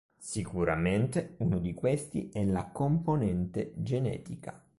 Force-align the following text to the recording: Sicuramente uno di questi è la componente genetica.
Sicuramente 0.17 1.35
uno 1.41 1.59
di 1.59 1.75
questi 1.75 2.31
è 2.33 2.43
la 2.43 2.65
componente 2.71 3.71
genetica. 3.75 4.59